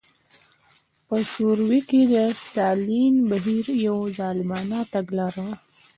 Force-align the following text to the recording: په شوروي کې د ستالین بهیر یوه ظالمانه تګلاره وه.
په 1.07 1.15
شوروي 1.31 1.81
کې 1.89 2.01
د 2.13 2.15
ستالین 2.41 3.13
بهیر 3.29 3.65
یوه 3.87 4.05
ظالمانه 4.19 4.79
تګلاره 4.93 5.41
وه. 5.45 5.55